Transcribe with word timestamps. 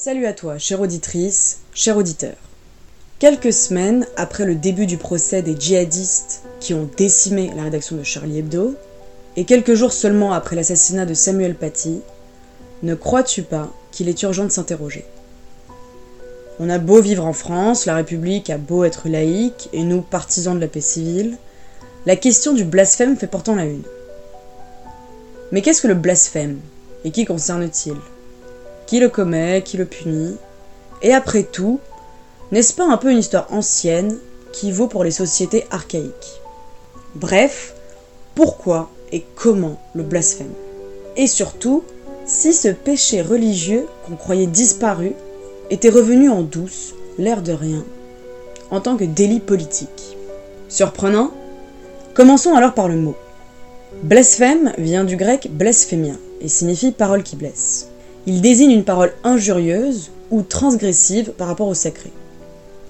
Salut 0.00 0.26
à 0.26 0.32
toi, 0.32 0.58
chère 0.58 0.80
auditrice, 0.80 1.58
cher 1.74 1.96
auditeur. 1.96 2.36
Quelques 3.18 3.52
semaines 3.52 4.06
après 4.16 4.44
le 4.44 4.54
début 4.54 4.86
du 4.86 4.96
procès 4.96 5.42
des 5.42 5.56
djihadistes 5.58 6.44
qui 6.60 6.72
ont 6.72 6.88
décimé 6.96 7.50
la 7.56 7.64
rédaction 7.64 7.96
de 7.96 8.04
Charlie 8.04 8.38
Hebdo, 8.38 8.76
et 9.34 9.44
quelques 9.44 9.74
jours 9.74 9.92
seulement 9.92 10.32
après 10.32 10.54
l'assassinat 10.54 11.04
de 11.04 11.14
Samuel 11.14 11.56
Paty, 11.56 12.00
ne 12.84 12.94
crois-tu 12.94 13.42
pas 13.42 13.72
qu'il 13.90 14.08
est 14.08 14.22
urgent 14.22 14.44
de 14.44 14.52
s'interroger? 14.52 15.04
On 16.60 16.70
a 16.70 16.78
beau 16.78 17.02
vivre 17.02 17.26
en 17.26 17.32
France, 17.32 17.84
la 17.84 17.96
République 17.96 18.50
a 18.50 18.56
beau 18.56 18.84
être 18.84 19.08
laïque, 19.08 19.68
et 19.72 19.82
nous 19.82 20.00
partisans 20.00 20.54
de 20.54 20.60
la 20.60 20.68
paix 20.68 20.80
civile, 20.80 21.38
la 22.06 22.14
question 22.14 22.52
du 22.52 22.62
blasphème 22.62 23.16
fait 23.16 23.26
pourtant 23.26 23.56
la 23.56 23.64
une. 23.64 23.82
Mais 25.50 25.60
qu'est-ce 25.60 25.82
que 25.82 25.88
le 25.88 25.94
blasphème 25.94 26.60
Et 27.04 27.10
qui 27.10 27.24
concerne-t-il? 27.24 27.96
Qui 28.88 29.00
le 29.00 29.10
commet 29.10 29.60
Qui 29.62 29.76
le 29.76 29.84
punit 29.84 30.36
Et 31.02 31.12
après 31.12 31.42
tout, 31.42 31.78
n'est-ce 32.52 32.72
pas 32.72 32.86
un 32.86 32.96
peu 32.96 33.12
une 33.12 33.18
histoire 33.18 33.46
ancienne 33.52 34.16
qui 34.50 34.72
vaut 34.72 34.86
pour 34.86 35.04
les 35.04 35.10
sociétés 35.10 35.66
archaïques? 35.70 36.40
Bref, 37.14 37.74
pourquoi 38.34 38.88
et 39.12 39.26
comment 39.36 39.78
le 39.94 40.02
blasphème? 40.02 40.54
Et 41.16 41.26
surtout, 41.26 41.84
si 42.24 42.54
ce 42.54 42.68
péché 42.68 43.20
religieux 43.20 43.86
qu'on 44.06 44.16
croyait 44.16 44.46
disparu 44.46 45.12
était 45.68 45.90
revenu 45.90 46.30
en 46.30 46.40
douce, 46.40 46.94
l'air 47.18 47.42
de 47.42 47.52
rien, 47.52 47.84
en 48.70 48.80
tant 48.80 48.96
que 48.96 49.04
délit 49.04 49.40
politique. 49.40 50.16
Surprenant? 50.70 51.30
Commençons 52.14 52.54
alors 52.54 52.72
par 52.72 52.88
le 52.88 52.96
mot. 52.96 53.16
Blasphème 54.02 54.72
vient 54.78 55.04
du 55.04 55.16
grec 55.16 55.48
blasphémia 55.50 56.14
et 56.40 56.48
signifie 56.48 56.92
parole 56.92 57.22
qui 57.22 57.36
blesse. 57.36 57.88
Il 58.28 58.42
désigne 58.42 58.72
une 58.72 58.84
parole 58.84 59.14
injurieuse 59.24 60.10
ou 60.30 60.42
transgressive 60.42 61.30
par 61.30 61.48
rapport 61.48 61.66
au 61.66 61.72
sacré. 61.72 62.12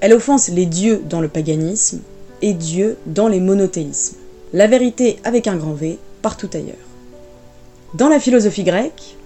Elle 0.00 0.12
offense 0.12 0.48
les 0.48 0.66
dieux 0.66 1.00
dans 1.08 1.20
le 1.20 1.28
paganisme 1.28 2.00
et 2.42 2.54
Dieu 2.54 2.96
dans 3.06 3.28
les 3.28 3.38
monothéismes. 3.38 4.16
La 4.52 4.66
vérité 4.66 5.20
avec 5.22 5.46
un 5.46 5.54
grand 5.54 5.74
V 5.74 5.96
partout 6.22 6.50
ailleurs. 6.54 6.74
Dans 7.94 8.08
la 8.08 8.18
philosophie 8.18 8.64
grecque, 8.64 9.16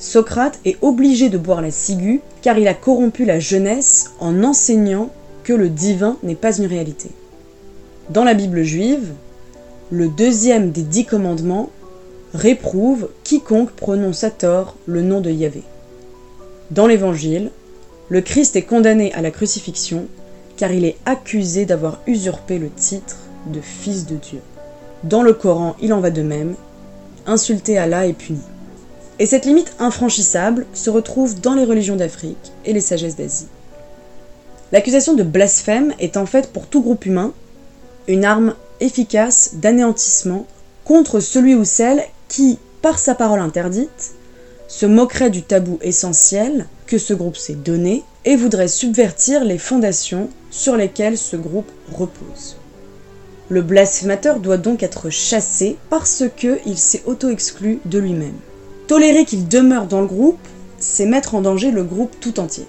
Socrate 0.00 0.58
est 0.64 0.76
obligé 0.82 1.28
de 1.28 1.38
boire 1.38 1.62
la 1.62 1.70
ciguë 1.70 2.20
car 2.42 2.58
il 2.58 2.66
a 2.66 2.74
corrompu 2.74 3.24
la 3.24 3.38
jeunesse 3.38 4.10
en 4.18 4.42
enseignant 4.42 5.10
que 5.44 5.52
le 5.52 5.68
divin 5.68 6.16
n'est 6.24 6.34
pas 6.34 6.58
une 6.58 6.66
réalité. 6.66 7.10
Dans 8.08 8.24
la 8.24 8.34
Bible 8.34 8.64
juive, 8.64 9.12
le 9.92 10.08
deuxième 10.08 10.72
des 10.72 10.82
dix 10.82 11.04
commandements 11.04 11.70
réprouve 12.34 13.08
quiconque 13.24 13.72
prononce 13.72 14.24
à 14.24 14.30
tort 14.30 14.76
le 14.86 15.02
nom 15.02 15.20
de 15.20 15.30
Yahvé. 15.30 15.62
Dans 16.70 16.86
l'Évangile, 16.86 17.50
le 18.08 18.20
Christ 18.20 18.56
est 18.56 18.62
condamné 18.62 19.12
à 19.14 19.22
la 19.22 19.30
crucifixion 19.30 20.06
car 20.56 20.72
il 20.72 20.84
est 20.84 20.96
accusé 21.06 21.64
d'avoir 21.64 22.00
usurpé 22.06 22.58
le 22.58 22.70
titre 22.70 23.16
de 23.46 23.60
Fils 23.60 24.06
de 24.06 24.16
Dieu. 24.16 24.40
Dans 25.04 25.22
le 25.22 25.32
Coran, 25.32 25.74
il 25.80 25.92
en 25.92 26.00
va 26.00 26.10
de 26.10 26.22
même, 26.22 26.54
insulter 27.26 27.78
Allah 27.78 28.06
est 28.06 28.12
puni. 28.12 28.42
Et 29.18 29.26
cette 29.26 29.46
limite 29.46 29.74
infranchissable 29.78 30.66
se 30.74 30.90
retrouve 30.90 31.40
dans 31.40 31.54
les 31.54 31.64
religions 31.64 31.96
d'Afrique 31.96 32.52
et 32.64 32.72
les 32.72 32.80
sagesses 32.80 33.16
d'Asie. 33.16 33.48
L'accusation 34.72 35.14
de 35.14 35.22
blasphème 35.22 35.94
est 35.98 36.16
en 36.16 36.26
fait 36.26 36.52
pour 36.52 36.66
tout 36.66 36.82
groupe 36.82 37.06
humain 37.06 37.32
une 38.06 38.24
arme 38.24 38.54
efficace 38.80 39.54
d'anéantissement 39.54 40.46
contre 40.84 41.20
celui 41.20 41.54
ou 41.54 41.64
celle 41.64 42.04
qui, 42.30 42.58
par 42.80 42.98
sa 42.98 43.14
parole 43.14 43.40
interdite, 43.40 44.14
se 44.68 44.86
moquerait 44.86 45.30
du 45.30 45.42
tabou 45.42 45.78
essentiel 45.82 46.66
que 46.86 46.96
ce 46.96 47.12
groupe 47.12 47.36
s'est 47.36 47.54
donné 47.54 48.04
et 48.24 48.36
voudrait 48.36 48.68
subvertir 48.68 49.44
les 49.44 49.58
fondations 49.58 50.30
sur 50.50 50.76
lesquelles 50.76 51.18
ce 51.18 51.36
groupe 51.36 51.70
repose. 51.92 52.56
Le 53.48 53.62
blasphémateur 53.62 54.38
doit 54.38 54.58
donc 54.58 54.84
être 54.84 55.10
chassé 55.10 55.76
parce 55.90 56.22
qu'il 56.36 56.78
s'est 56.78 57.02
auto-exclu 57.04 57.80
de 57.84 57.98
lui-même. 57.98 58.38
Tolérer 58.86 59.24
qu'il 59.24 59.48
demeure 59.48 59.86
dans 59.86 60.00
le 60.00 60.06
groupe, 60.06 60.38
c'est 60.78 61.06
mettre 61.06 61.34
en 61.34 61.42
danger 61.42 61.72
le 61.72 61.82
groupe 61.82 62.14
tout 62.20 62.38
entier. 62.38 62.66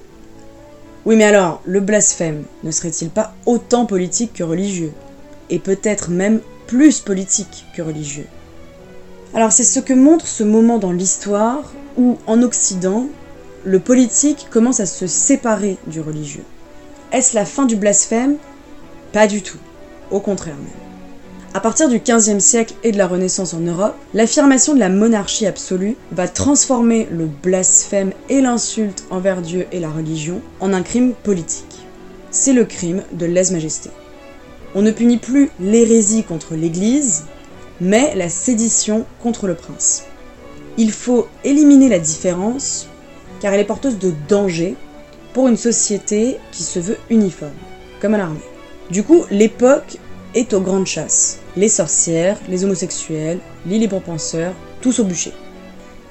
Oui 1.06 1.16
mais 1.16 1.24
alors, 1.24 1.62
le 1.66 1.82
blasphème 1.82 2.44
ne 2.64 2.72
serait-il 2.72 3.10
pas 3.10 3.36
autant 3.46 3.86
politique 3.86 4.34
que 4.34 4.44
religieux? 4.44 4.94
Et 5.52 5.60
peut-être 5.60 6.10
même 6.10 6.42
plus 6.66 7.00
politique 7.00 7.66
que 7.76 7.84
religieux? 7.84 8.28
Alors 9.34 9.54
c'est 9.54 9.64
ce 9.64 9.80
que 9.80 9.94
montre 9.94 10.28
ce 10.28 10.44
moment 10.44 10.78
dans 10.78 10.92
l'histoire 10.92 11.72
où, 11.98 12.18
en 12.28 12.42
Occident, 12.42 13.08
le 13.64 13.80
politique 13.80 14.48
commence 14.50 14.82
à 14.82 14.86
se 14.86 15.08
séparer 15.08 15.78
du 15.88 16.02
religieux. 16.02 16.44
Est-ce 17.14 17.36
la 17.36 17.46
fin 17.46 17.66
du 17.66 17.78
blasphème? 17.78 18.36
Pas 19.14 19.28
du 19.28 19.42
tout 19.42 19.58
au 20.12 20.20
contraire 20.20 20.56
même. 20.56 21.54
À 21.54 21.60
partir 21.60 21.90
du 21.90 22.00
XVe 22.00 22.40
siècle 22.40 22.76
et 22.84 22.92
de 22.92 22.98
la 22.98 23.08
Renaissance 23.08 23.54
en 23.54 23.60
Europe, 23.60 23.96
l'affirmation 24.14 24.74
de 24.74 24.80
la 24.80 24.90
monarchie 24.90 25.46
absolue 25.46 25.96
va 26.12 26.28
transformer 26.28 27.08
le 27.12 27.26
blasphème 27.26 28.12
et 28.30 28.42
l'insulte 28.42 29.06
envers 29.10 29.42
Dieu 29.42 29.66
et 29.72 29.80
la 29.80 29.90
religion 29.90 30.42
en 30.60 30.74
un 30.74 30.82
crime 30.82 31.14
politique. 31.14 31.86
C'est 32.32 32.54
le 32.54 32.66
crime 32.66 33.04
de 33.14 33.26
lèse-majesté. 33.26 33.90
On 34.76 34.82
ne 34.82 34.92
punit 34.92 35.18
plus 35.18 35.50
l'hérésie 35.60 36.24
contre 36.24 36.56
l'Église, 36.56 37.26
mais 37.82 38.14
la 38.16 38.30
sédition 38.30 39.06
contre 39.22 39.48
le 39.48 39.56
prince. 39.56 40.04
Il 40.78 40.92
faut 40.92 41.28
éliminer 41.44 41.90
la 41.90 42.00
différence, 42.00 42.88
car 43.42 43.54
elle 43.54 43.60
est 43.60 43.66
porteuse 43.66 43.98
de 43.98 44.14
danger 44.30 44.76
pour 45.34 45.48
une 45.48 45.58
société 45.58 46.38
qui 46.52 46.64
se 46.64 46.80
veut 46.80 46.98
uniforme, 47.10 47.52
comme 48.00 48.14
à 48.14 48.20
l'armée. 48.20 48.40
Du 48.92 49.04
coup, 49.04 49.26
l'époque 49.32 49.98
est 50.36 50.54
aux 50.54 50.62
grandes 50.62 50.86
chasses. 50.86 51.40
Les 51.58 51.70
sorcières, 51.70 52.38
les 52.48 52.64
homosexuels, 52.64 53.40
les 53.66 53.80
libres 53.80 54.00
penseurs, 54.00 54.54
tous 54.80 55.00
au 55.00 55.04
bûcher. 55.04 55.34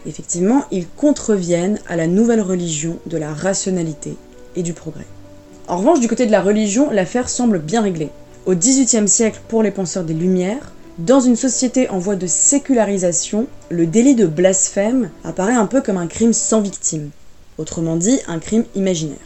Effectivement, 0.07 0.65
ils 0.73 0.89
contreviennent 0.89 1.79
à 1.89 1.95
la 1.95 2.09
nouvelle 2.09 2.41
religion 2.41 2.99
de 3.07 3.17
la 3.17 3.33
rationalité 3.33 4.17
et 4.57 4.63
du 4.63 4.73
progrès. 4.73 5.07
En 5.69 5.77
revanche, 5.77 6.01
du 6.01 6.09
côté 6.09 6.27
de 6.27 6.33
la 6.33 6.43
religion, 6.43 6.91
l'affaire 6.91 7.29
semble 7.29 7.61
bien 7.61 7.83
réglée. 7.83 8.09
Au 8.47 8.55
XVIIIe 8.55 9.07
siècle, 9.07 9.41
pour 9.47 9.63
les 9.63 9.71
penseurs 9.71 10.05
des 10.05 10.15
Lumières, 10.15 10.73
dans 10.99 11.21
une 11.21 11.37
société 11.37 11.89
en 11.89 11.99
voie 11.99 12.17
de 12.17 12.27
sécularisation, 12.27 13.47
le 13.71 13.87
délit 13.87 14.15
de 14.15 14.27
blasphème 14.27 15.11
apparaît 15.25 15.55
un 15.55 15.67
peu 15.67 15.81
comme 15.81 15.97
un 15.97 16.07
crime 16.07 16.33
sans 16.33 16.61
victime, 16.61 17.11
autrement 17.59 17.97
dit 17.97 18.19
un 18.27 18.39
crime 18.39 18.65
imaginaire. 18.75 19.19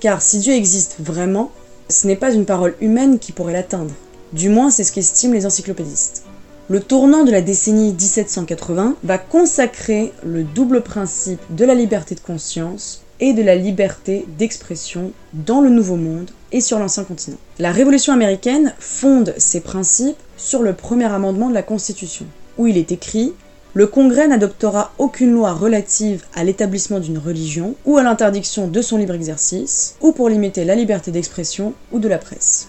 Car 0.00 0.20
si 0.20 0.38
Dieu 0.38 0.52
existe 0.52 0.96
vraiment, 0.98 1.50
ce 1.88 2.06
n'est 2.06 2.16
pas 2.16 2.32
une 2.32 2.44
parole 2.44 2.74
humaine 2.80 3.18
qui 3.18 3.32
pourrait 3.32 3.52
l'atteindre. 3.52 3.94
Du 4.32 4.48
moins, 4.48 4.70
c'est 4.70 4.84
ce 4.84 4.92
qu'estiment 4.92 5.34
les 5.34 5.46
encyclopédistes. 5.46 6.24
Le 6.68 6.80
tournant 6.80 7.24
de 7.24 7.30
la 7.30 7.42
décennie 7.42 7.92
1780 7.92 8.96
va 9.04 9.18
consacrer 9.18 10.12
le 10.24 10.42
double 10.42 10.82
principe 10.82 11.40
de 11.50 11.64
la 11.64 11.74
liberté 11.74 12.14
de 12.14 12.20
conscience 12.20 13.03
et 13.20 13.32
de 13.32 13.42
la 13.42 13.54
liberté 13.54 14.26
d'expression 14.38 15.12
dans 15.32 15.60
le 15.60 15.70
Nouveau 15.70 15.96
Monde 15.96 16.30
et 16.52 16.60
sur 16.60 16.78
l'ancien 16.78 17.04
continent. 17.04 17.38
La 17.58 17.72
Révolution 17.72 18.12
américaine 18.12 18.74
fonde 18.78 19.34
ces 19.38 19.60
principes 19.60 20.16
sur 20.36 20.62
le 20.62 20.72
premier 20.72 21.06
amendement 21.06 21.48
de 21.48 21.54
la 21.54 21.62
Constitution, 21.62 22.26
où 22.58 22.66
il 22.66 22.76
est 22.76 22.92
écrit 22.92 23.32
le 23.76 23.88
Congrès 23.88 24.28
n'adoptera 24.28 24.92
aucune 24.98 25.32
loi 25.32 25.52
relative 25.52 26.22
à 26.32 26.44
l'établissement 26.44 27.00
d'une 27.00 27.18
religion 27.18 27.74
ou 27.84 27.98
à 27.98 28.04
l'interdiction 28.04 28.68
de 28.68 28.80
son 28.80 28.98
libre 28.98 29.14
exercice, 29.14 29.96
ou 30.00 30.12
pour 30.12 30.28
limiter 30.28 30.64
la 30.64 30.76
liberté 30.76 31.10
d'expression 31.10 31.74
ou 31.90 31.98
de 31.98 32.06
la 32.06 32.18
presse. 32.18 32.68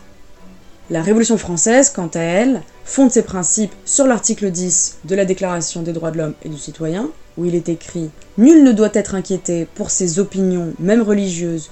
La 0.89 1.03
Révolution 1.03 1.37
française, 1.37 1.91
quant 1.91 2.09
à 2.15 2.19
elle, 2.19 2.63
fonde 2.85 3.11
ses 3.11 3.21
principes 3.21 3.73
sur 3.85 4.07
l'article 4.07 4.49
10 4.49 4.97
de 5.05 5.15
la 5.15 5.25
Déclaration 5.25 5.83
des 5.83 5.93
droits 5.93 6.09
de 6.09 6.17
l'homme 6.17 6.33
et 6.43 6.49
du 6.49 6.57
citoyen, 6.57 7.11
où 7.37 7.45
il 7.45 7.55
est 7.55 7.69
écrit 7.69 8.09
Nul 8.37 8.63
ne 8.63 8.71
doit 8.71 8.89
être 8.93 9.15
inquiété 9.15 9.67
pour 9.75 9.89
ses 9.89 10.19
opinions, 10.19 10.73
même 10.79 11.01
religieuses, 11.01 11.69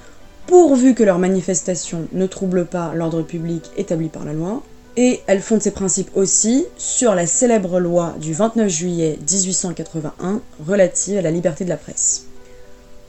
pourvu 0.48 0.94
que 0.94 1.04
leurs 1.04 1.20
manifestations 1.20 2.08
ne 2.12 2.28
troublent 2.28 2.66
pas 2.66 2.94
l'ordre 2.94 3.22
public 3.22 3.72
établi 3.78 4.10
par 4.10 4.26
la 4.26 4.34
loi. 4.34 4.62
Et 4.96 5.22
elle 5.26 5.42
fonde 5.42 5.62
ses 5.62 5.72
principes 5.72 6.12
aussi 6.16 6.66
sur 6.78 7.16
la 7.16 7.26
célèbre 7.26 7.80
loi 7.80 8.14
du 8.22 8.34
29 8.34 8.70
juillet 8.70 9.18
1881 9.30 10.42
relative 10.68 11.18
à 11.18 11.22
la 11.22 11.32
liberté 11.32 11.64
de 11.64 11.70
la 11.70 11.78
presse. 11.78 12.26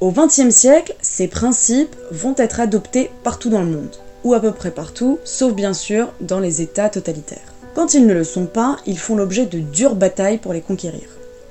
Au 0.01 0.11
XXe 0.11 0.51
siècle, 0.51 0.95
ces 1.03 1.29
principes 1.29 1.95
vont 2.11 2.35
être 2.39 2.61
adoptés 2.61 3.11
partout 3.23 3.51
dans 3.51 3.63
le 3.63 3.71
monde, 3.71 3.97
ou 4.25 4.35
à 4.35 4.41
peu 4.41 4.53
près 4.53 4.71
partout, 4.71 5.19
sauf 5.25 5.53
bien 5.55 5.75
sûr 5.75 6.13
dans 6.21 6.41
les 6.41 6.63
États 6.63 6.89
totalitaires. 6.89 7.55
Quand 7.75 7.95
ils 7.95 8.07
ne 8.07 8.15
le 8.15 8.25
sont 8.25 8.47
pas, 8.47 8.77
ils 8.87 8.99
font 8.99 9.17
l'objet 9.17 9.47
de 9.47 9.59
dures 9.59 9.95
batailles 9.95 10.39
pour 10.39 10.53
les 10.53 10.61
conquérir. 10.61 11.03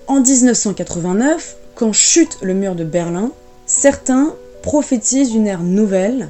En 0.08 0.20
1989, 0.20 1.56
quand 1.76 1.94
chute 1.94 2.38
le 2.42 2.54
mur 2.54 2.76
de 2.76 2.84
Berlin, 2.84 3.32
certains 3.66 4.36
prophétisent 4.62 5.34
une 5.34 5.48
ère 5.48 5.64
nouvelle 5.64 6.30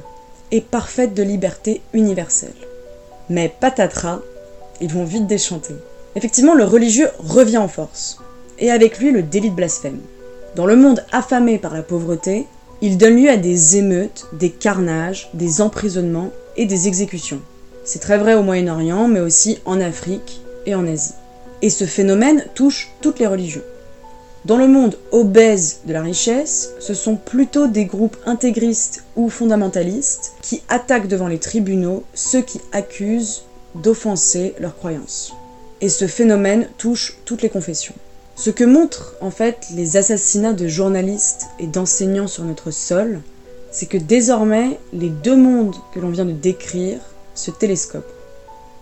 et 0.52 0.60
parfaite 0.60 1.14
de 1.14 1.22
liberté 1.22 1.80
universelle. 1.92 2.54
Mais 3.28 3.52
patatras, 3.60 4.20
ils 4.80 4.92
vont 4.92 5.04
vite 5.04 5.26
déchanter. 5.26 5.74
Effectivement, 6.14 6.54
le 6.54 6.64
religieux 6.64 7.08
revient 7.18 7.58
en 7.58 7.68
force, 7.68 8.18
et 8.58 8.70
avec 8.70 8.98
lui 8.98 9.10
le 9.10 9.22
délit 9.22 9.50
de 9.50 9.56
blasphème. 9.56 10.00
Dans 10.54 10.66
le 10.66 10.76
monde 10.76 11.04
affamé 11.10 11.58
par 11.58 11.74
la 11.74 11.82
pauvreté, 11.82 12.46
Il 12.80 12.98
donne 12.98 13.16
lieu 13.16 13.30
à 13.30 13.38
des 13.38 13.78
émeutes, 13.78 14.26
des 14.34 14.50
carnages, 14.50 15.30
des 15.32 15.62
emprisonnements 15.62 16.30
et 16.56 16.66
des 16.66 16.86
exécutions. 16.86 17.40
C'est 17.82 18.00
très 18.00 18.18
vrai 18.18 18.34
au 18.34 18.42
Moyen-Orient, 18.42 19.08
mais 19.08 19.20
aussi 19.20 19.58
en 19.64 19.80
Afrique 19.80 20.42
et 20.66 20.74
en 20.74 20.86
Asie. 20.86 21.14
Et 21.62 21.70
ce 21.70 21.84
phénomène 21.84 22.44
touche 22.54 22.90
toutes 23.00 23.18
les 23.18 23.26
religions. 23.26 23.62
Dans 24.44 24.58
le 24.58 24.68
monde 24.68 24.98
obèse 25.10 25.80
de 25.86 25.94
la 25.94 26.02
richesse, 26.02 26.72
ce 26.78 26.92
sont 26.92 27.16
plutôt 27.16 27.66
des 27.66 27.86
groupes 27.86 28.18
intégristes 28.26 29.04
ou 29.16 29.30
fondamentalistes 29.30 30.34
qui 30.42 30.62
attaquent 30.68 31.08
devant 31.08 31.28
les 31.28 31.38
tribunaux 31.38 32.04
ceux 32.12 32.42
qui 32.42 32.60
accusent 32.72 33.44
d'offenser 33.74 34.54
leurs 34.58 34.76
croyances. 34.76 35.32
Et 35.80 35.88
ce 35.88 36.06
phénomène 36.06 36.68
touche 36.76 37.16
toutes 37.24 37.40
les 37.40 37.48
confessions. 37.48 37.94
Ce 38.36 38.50
que 38.50 38.64
montrent 38.64 39.14
en 39.22 39.30
fait 39.30 39.66
les 39.74 39.96
assassinats 39.96 40.52
de 40.52 40.68
journalistes 40.68 41.46
et 41.58 41.66
d'enseignants 41.66 42.26
sur 42.26 42.44
notre 42.44 42.70
sol, 42.70 43.20
c'est 43.70 43.86
que 43.86 43.96
désormais 43.96 44.78
les 44.92 45.08
deux 45.08 45.36
mondes 45.36 45.76
que 45.94 46.00
l'on 46.00 46.10
vient 46.10 46.26
de 46.26 46.32
décrire 46.32 47.00
se 47.34 47.50
télescopent. 47.50 48.12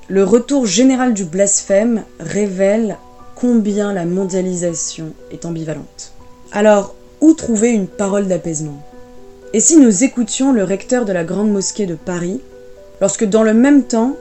Le 0.08 0.24
retour 0.24 0.66
général 0.66 1.14
du 1.14 1.24
blasphème 1.24 2.02
révèle 2.18 2.98
combien 3.36 3.92
la 3.92 4.04
mondialisation 4.04 5.12
est 5.30 5.44
ambivalente. 5.44 6.12
Alors, 6.50 6.94
où 7.20 7.34
trouver 7.34 7.70
une 7.70 7.86
parole 7.86 8.26
d'apaisement? 8.26 8.82
Et 9.52 9.60
si 9.60 9.76
nous 9.76 10.02
écoutions 10.02 10.52
le 10.52 10.64
recteur 10.64 11.04
de 11.04 11.12
la 11.12 11.22
Grande 11.22 11.52
Mosquée 11.52 11.86
de 11.86 11.94
Paris, 11.94 12.40
lorsque 13.00 13.24
dans 13.24 13.44
le 13.44 13.54
même 13.54 13.84
temps, 13.84 14.16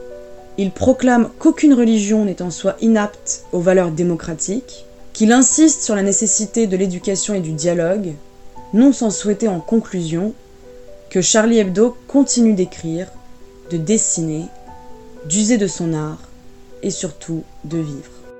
il 0.60 0.72
proclame 0.72 1.30
qu'aucune 1.40 1.74
religion 1.74 2.26
n'est 2.26 2.44
en 2.44 2.52
soi 2.52 2.76
inapte 2.82 3.46
aux 3.52 3.60
valeurs 3.60 3.92
démocratiques, 3.92 4.86
qu'il 5.14 5.32
insiste 5.32 5.82
sur 5.82 5.96
la 5.96 6.04
nécessité 6.04 6.68
de 6.68 6.78
l'éducation 6.78 7.34
et 7.34 7.40
du 7.40 7.54
dialogue, 7.54 8.14
non 8.74 8.94
sans 8.94 9.10
souhaiter 9.10 9.48
en 9.48 9.60
conclusion 9.60 10.34
que 11.10 11.22
Charlie 11.22 11.58
Hebdo 11.58 11.98
continue 12.08 12.54
d'écrire, 12.54 13.08
de 13.72 13.78
dessiner, 13.78 14.46
d'user 15.26 15.58
de 15.58 15.68
son 15.68 15.94
art 15.94 16.20
et 16.82 16.92
surtout 16.92 17.44
de 17.64 17.78
vivre. 17.78 18.31